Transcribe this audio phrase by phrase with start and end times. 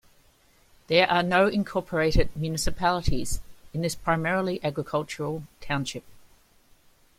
[0.87, 3.39] There are no incorporated municipalities
[3.71, 6.03] in this primarily agricultural township.